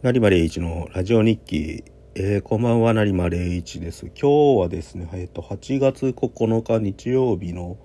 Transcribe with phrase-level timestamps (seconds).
[0.00, 1.82] 成馬礼一のラジオ日記、
[2.14, 4.06] えー、こんばんは成馬礼一です。
[4.06, 7.76] 今日はですねえっ、ー、と8月9日日曜日の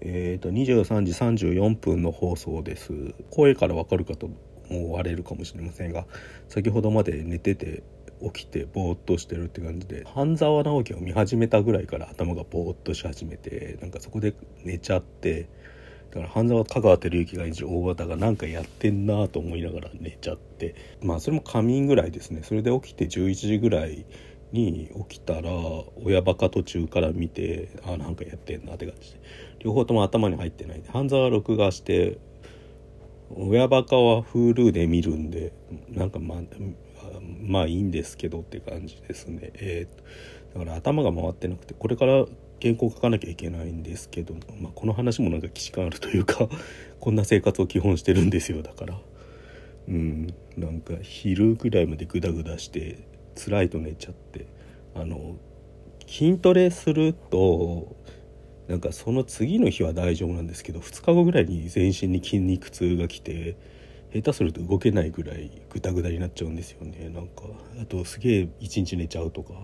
[0.00, 2.92] えーと、23時34分の放送です。
[3.30, 4.30] 声からわかるかと
[4.70, 6.06] 思われるかもしれませんが
[6.48, 7.82] 先ほどまで寝てて
[8.22, 15.48] 起きてぼーっとしてるって感じで半沢直樹を見始めたぐらいから頭がぼーっとし始めてなんかそこで寝ちゃって
[16.10, 20.74] だから半沢香川照之が演じる大和田が何かやってんなと思いながら寝ちゃって。
[21.02, 22.42] まあそれも仮眠ぐらいですね。
[22.42, 24.04] それで起きて11時ぐらい
[24.52, 25.50] に起きたら
[26.04, 29.20] 親バカ途中から見てあなんかやってんなって感じで。
[29.60, 30.90] 両方とも頭に入ってないで。
[30.90, 32.18] 半沢録画して
[33.36, 35.52] 親バカは Hulu で見るんで
[35.88, 36.40] なんかまあ
[37.40, 39.52] まあいいんですけどって感じですね。
[39.54, 42.26] えー、だから頭が回ってなくてこれから
[42.62, 46.48] 原稿書かなきゃいけないんですけど、まあ、この話もなんか既視感あるというか
[47.00, 49.00] こんな生活を基本してるんですよだから。
[49.88, 52.98] うんなんか昼ぐらいまでグダグダして
[53.34, 54.46] 辛いと寝ちゃって
[54.94, 55.36] あの
[56.06, 57.96] 筋トレすると
[58.68, 63.56] なんかその次の日は大丈夫なんですけど2日後ぐらいに全身に筋肉痛が来て
[64.12, 67.44] 下手すると動けないぐらいグダグダになっちゃうんですよねなんか。
[67.80, 69.54] あとすげえ一日寝ちゃうとか。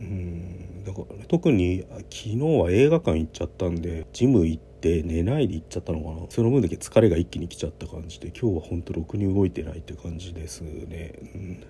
[0.00, 6.26] うんだから特に昨日は映画館行っちゃったんでジム行って寝ないで行っちゃったのかな。
[6.28, 11.64] その分だけ疲れが一気に来ちゃった感じで今日はほんとろくに動いてないって感じですね、うん、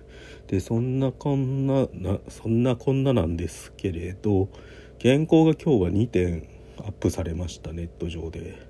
[0.47, 4.49] でそんなこんななそんなこんななんですけれど
[5.01, 6.47] 原稿が今日は2点
[6.79, 8.66] アップされましたネット上で。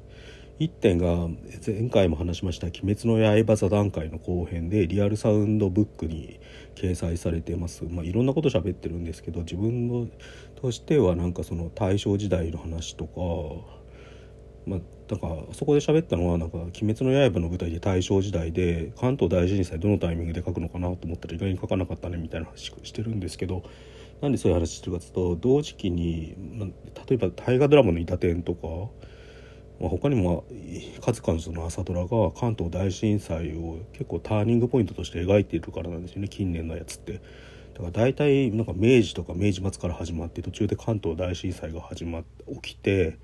[0.60, 1.28] 1点が
[1.66, 6.40] 前回も話しました「鬼滅の刃座談会」の後編でリアルサウンドブックに
[6.76, 10.08] 掲載されてます、まあ、いろんなこと喋ってるんですけど自分の
[10.56, 13.78] としてはなんかその大正時代の話とか
[14.68, 23.64] まあ、だかそこで喋ったのはなんか「鬼滅の刃」の舞台で大正時代で関東大震災どのタイミングで書くのかなと思ったら意外に書かなかったねみたいな話してるんですけど
[24.20, 26.70] なんでそういう話してるかというと同時期に、まあ、
[27.08, 28.68] 例えば大河ドラマの「板天」とか
[29.80, 30.46] まあ、他にも
[31.02, 37.22] 数々の朝ドラが関東大震災を結構ターニングポイントとして描いているからなんですよね近年のやつって。
[37.78, 43.20] だから大体なんか明治とか明治末から始まって途中で関東大震災が始まって起きて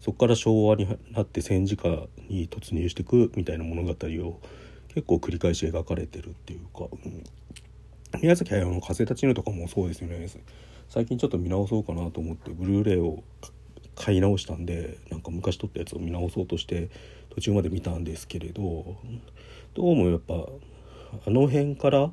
[0.00, 1.88] そこから昭和になって戦時下
[2.28, 4.40] に突入していくみたいな物語を
[4.88, 7.22] 結構繰り返し描かれてるっていうか、うん、
[8.20, 10.26] 宮崎駿の「風立ちぬ」とかもそうですよね
[10.88, 13.22] 最近ちょっと見直そうかなと思ってブルーレイを
[13.94, 16.90] 買い直したんでなんか昔撮ったやつを見直そうとして
[17.30, 18.96] 途中まで見たんですけれど
[19.74, 20.34] どうもやっぱ
[21.26, 22.10] あの辺から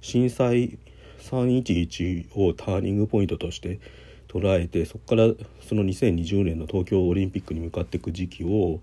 [0.00, 0.78] 震災
[1.18, 3.80] 311をターニングポイントとして
[4.28, 5.28] 捉えてそこから
[5.66, 8.80] その2020年の東京オリンピックに向かっていく時期を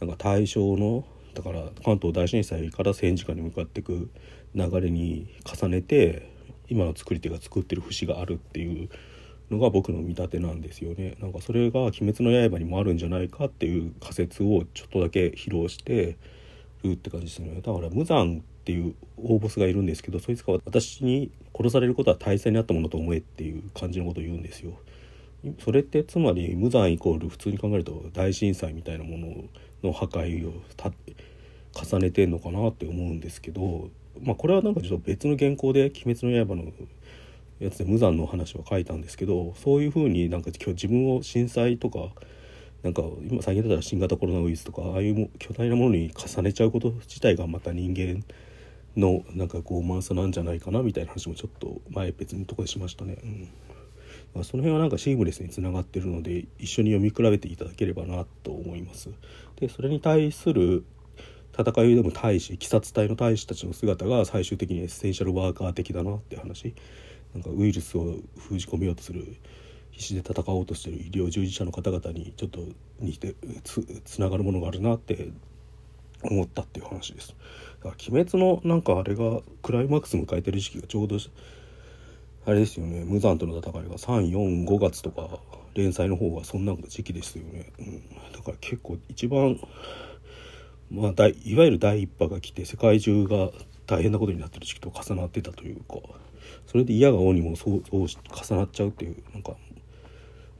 [0.00, 1.04] なんか対象の
[1.34, 4.10] だから関東大震災から戦時下に向かっていく
[4.54, 6.28] 流れに重ねて
[6.68, 8.88] 今の作り手が作ってる節があるっていう
[9.50, 11.16] のが僕の見立てなんですよね。
[11.20, 16.16] なんかそれが「鬼滅の刃」にもあるんじゃないかっていう仮説をちょっとだけ披露して
[16.82, 24.72] るって感じですねだから無残っていう大ボスがいるんですけどそいつが私に殺されることは大切にあったものと思えっていう感じのことを言うんですよ。
[25.64, 29.44] それってつまり無残イコール普通に考えると大震災みたいなもの
[29.82, 30.52] の破壊を
[31.72, 33.88] 重ねてんのかなって思うんですけど
[34.20, 36.70] まあこれはなんかちょっと別の原稿で「鬼滅の刃」の
[37.60, 42.08] やつで無残の話は書いたんですけどそういうふうになんか今日自分を震災とか
[42.82, 48.24] なんか今最近だったら新型コロナウイルスとかああいう巨大なものに重ねちゃうこと自体がまた人間
[48.96, 53.18] のなんか傲慢さなんじゃないかなみたいな話もちょっと前別のとこでしましたね。
[53.22, 53.48] うん
[54.34, 59.10] まあ、その辺はなんかシームレスにつながってるので一緒に読み比べていただければなと思います。
[59.56, 60.84] でそれに対する
[61.58, 66.74] 戦いでも大使鬼殺隊の大使たちの姿が最終的にエッセンシャルワーカー的だなって話
[67.34, 69.36] なんかウイルスを封じ込めようとする
[69.92, 72.60] 必死で戦おうとしてる医療従事者の方々にちょっと
[73.00, 75.28] 似てつつながるものがあるなって
[76.22, 77.34] 思ったっていう話です。
[77.82, 81.18] だから鬼滅のなんかあれがクライマックス迎えてる時期がちょうど
[82.46, 83.04] あれですよね。
[83.04, 85.38] 無残との戦いが345月とか
[85.74, 88.02] 連載の方がそんな時期ですよね、うん、
[88.32, 89.60] だから結構一番
[90.90, 93.50] まあいわゆる第一波が来て世界中が
[93.86, 95.96] 大変なことになってる時期と重なってたというか。
[96.66, 99.56] それで嫌が王にもそうそう重なっちゃうっていうなんか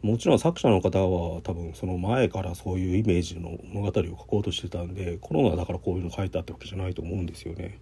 [0.02, 7.79] もちろん作者の方は多分その前からそういうイメージの物語を書こうとしてたんでコロナだからこういうの書いたってわけじゃないと思うんですよね。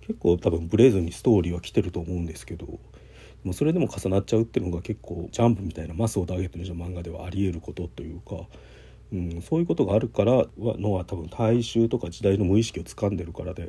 [0.00, 2.66] 結構多分ブレずにストーリーは来てると思うんですけど
[3.44, 8.36] もそれでも重なっちゃうっていうのが結構ジャンプみたいなマスをターゲットにした漫画ではありえることというか、
[9.12, 13.68] うん、そういうことがあるからのは多分大衆とか時代の無意識を掴んでるからで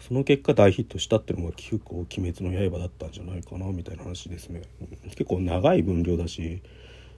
[0.00, 4.62] その結果大ヒットしたっていうのが結構「鬼滅の刃」だったんじゃないかなみたいな話ですね、
[5.04, 6.62] 結構長い分量だし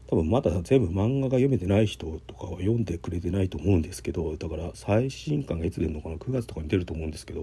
[0.09, 7.43] 多分まだ全部漫画が読めてない人とかは読んでくれてないと思うんですけどだから最新刊がいつ出るのかな9月とかに出ると思うんですけど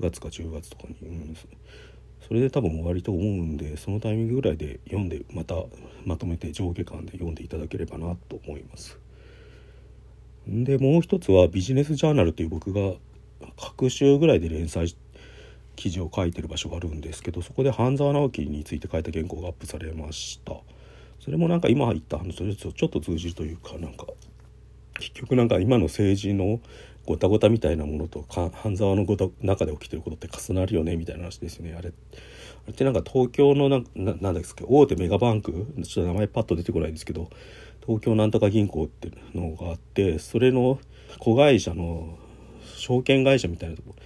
[0.00, 1.36] 9月か10月とかに、うん、
[2.26, 5.54] それで多分終わりと思うんでそのタイミングぐらいで読んでまた
[6.04, 8.98] まとめて上下巻で読んでいただければなと思います。
[10.48, 12.94] でもう一つはビジネスジャーナルという僕が
[13.58, 14.94] 各週ぐらいで連載
[15.76, 20.54] 記事を書いてる場所があるんですけどそこで半沢直樹について書いた原稿がアップされました。
[21.20, 24.06] それもなんか今言った話とちょっと通じるというかなんか
[24.98, 26.60] 結局なんか今の政治の
[27.06, 31.74] ごたごたみたいなものと半沢のごた中で起きてることって重なるよねみたいな話ですよね。
[31.76, 35.52] あれあれってなんか東京のなななんですか大手メガバンク
[35.84, 37.30] ちょっと名前パッと出てこないんですけど
[37.84, 40.78] 東京なんとか銀行っていうのがあってそれの
[41.18, 42.18] 子会社の
[42.82, 44.02] 証券会社みたいなところ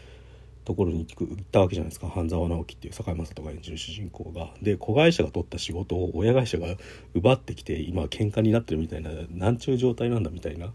[0.67, 4.51] ところに行ったわけじゃないですか半沢直樹っていう堺雅人が演じる主人公が。
[4.61, 6.67] で子会社が取った仕事を親会社が
[7.15, 10.73] 奪ってきて今喧嘩になってるみたいななんちゅう状態なんだみたいな。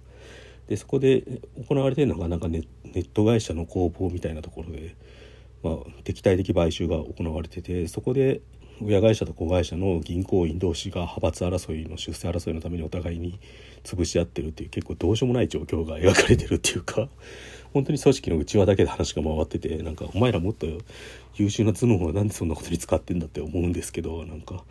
[0.67, 1.23] でそこで
[1.67, 4.95] 行われてるのがなんかネネット会社の攻防みたいなところで、
[5.61, 5.75] まあ、
[6.05, 8.39] 敵対的買収が行われててそこで
[8.81, 13.39] 親会社と子会社の銀行員同士が派閥争いの出世争いのためにお互いに
[13.83, 17.09] 潰し合ってるっていう結構どうしようもない状況が描かれてるっていうか
[17.73, 20.67] 本当に組織の内輪だけで話が回っててなんかお前らもっと
[21.35, 24.63] 優秀な頭脳はなんでそんなことに使ってんだって思うんですけどなんか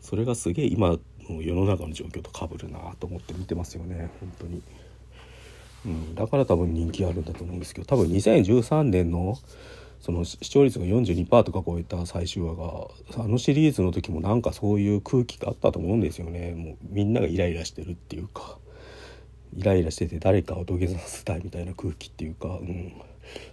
[0.00, 0.96] それがすげえ今
[1.28, 4.10] の世の中の状況とかぶるなと思って見てますよね。
[4.20, 4.62] 本当に。
[5.86, 9.36] うん、だから多分人気あるんだと思うんですけど多分2013年の
[10.00, 12.88] その視聴率が42%とか超えた最終話が
[13.24, 16.54] あのシリーズの時もなんかそういう空気があったと思うんですよね。
[16.54, 18.58] もうみんながイライラしてるっていうか。
[19.56, 22.92] イライラしてて誰かを土下座させたいみたいな空気っていうか、うん、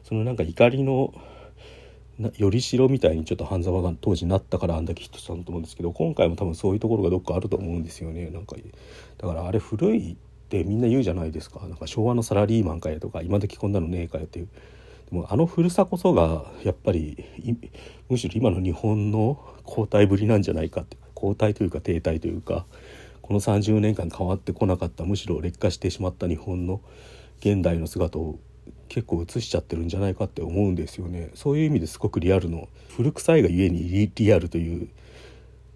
[0.03, 1.13] そのなんか怒りの
[2.37, 8.29] よりしろみたいにちょっと半沢が当時なったからあんだけヒットしたんだと思うんですけど今回も多分そういうところがどっかあると思うんですよね。
[8.29, 8.55] なんか
[9.17, 10.15] だからあれ古いっ
[10.49, 11.59] てみんな言うじゃないですか。
[11.67, 14.47] なんか昭和のサラリーマンかよとか今時こんなのねえかよっていう。
[15.11, 17.25] でもあの古さこそがやっぱり
[18.09, 22.65] むしろ今の日本の後退ぶりなんじゃないかって後退というか停滞というか
[23.25, 26.79] この30年間変わってこなかったむしろ劣化してしまった日本の
[27.39, 28.37] 現代の姿を
[28.87, 31.31] 結構映しちゃってるんじゃないかって思うんですよね。
[31.33, 34.89] そういう意味ですごくリアルの古臭いがゆえにリアルという。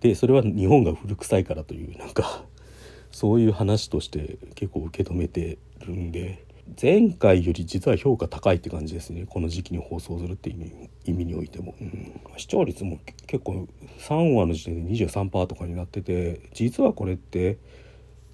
[0.01, 2.43] でそれは日本が古臭いからというなんか
[3.11, 6.45] そういう話として結構受け止めてるんで。
[6.81, 9.25] 前回より実は評価高いって感じですね。
[9.29, 13.67] この時期に放送するっていう意味においても、うん、視聴率も結構
[13.99, 17.57] 3話の時点で23%とかになってて実はこれって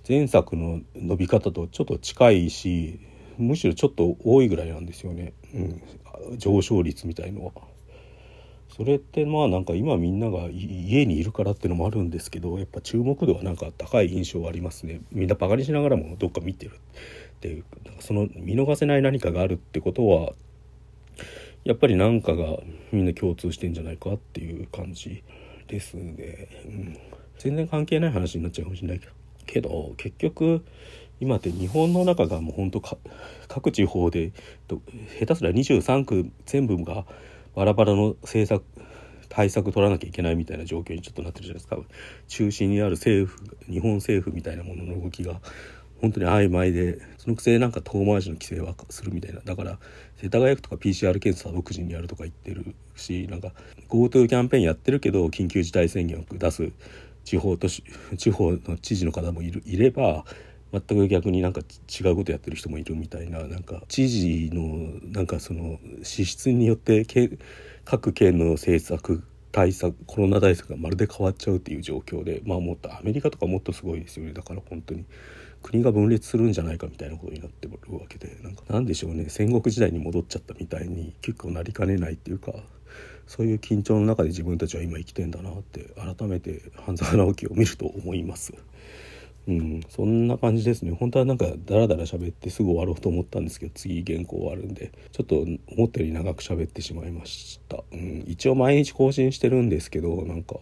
[0.07, 2.99] 前作の伸び方とちょっと近いし
[3.37, 7.51] むしろちょっと多いぐらいなんですよね、うん、上昇率みたいのは。
[8.75, 14.99] それってまあなんか今みんなが家にいるからっていうのもあるんですけどやっぱ注目度はなんか高い印象はありますね。
[15.11, 16.73] みんなバカにしながらもどっか見てる。
[17.45, 17.63] っていう
[17.99, 20.33] その見逃せない何かがあるってことは
[21.63, 22.57] やっぱり何かが
[22.91, 25.23] みんな共通してんじゃないかっていう感じ
[25.67, 26.97] ですね、うん、
[27.37, 29.01] 全然関係ない話になっちゃうかもしれない
[29.45, 30.65] けど結局
[31.19, 32.81] 今って日本の中がもうほんと
[33.47, 34.33] 各地方で
[35.19, 37.05] 下手すら23区全部が
[37.55, 38.63] バラバラの政策
[39.29, 41.77] 対策取らなきゃいけないみたいな状況にちょっとなってるじゃないですか。
[42.27, 45.41] 中心にある政府日本政府みたいなものの動きが
[46.01, 49.41] 本当に曖昧でそのくせなんか遠回しの規制はするみたいな。
[49.41, 49.79] だから
[50.17, 53.51] 世田谷区とか PCR 検査は独自にやるとか言ってるしなんか
[53.89, 56.71] GoTo キャンペーンやってるけど緊急事態宣言を出す
[57.23, 57.83] 地方都市
[58.17, 60.25] 地方の知事の方もいるいれば
[60.71, 67.05] 全く逆になんか違うことやってる人もいるみたいななんか知事のなんかその資質によって
[67.85, 74.33] 各県の政策対策コロナ対策がまるで変わっちゃうっていう状況でまあもっとアメリカとかもっとすごいですよね。
[74.33, 75.05] だから本当に
[75.65, 82.53] 国が分裂するんじゃないかみたいなことになってるわけでなんかなんでしょうね戦国時代に戻っちゃったみたいに結構なりかねないっていうか
[83.25, 88.53] そういう緊張の中で自分たちは今生きてんだなって改めて半沢直樹を見ると思います。
[89.47, 100.55] うん、そんな感じですね本当はなんかダラダラ喋ってすぐ終わろうと思ったんですけど次原稿終わるんでちょっと思ったより長く喋ってしまいました、うん、一応毎日更新してるんですけどなんか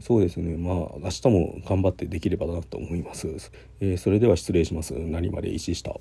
[0.00, 0.56] そうですね。
[0.56, 3.28] まあ明日も頑張ってできればなと思います、
[3.80, 4.94] えー、それでは失礼します。
[4.94, 5.94] 何まで石下。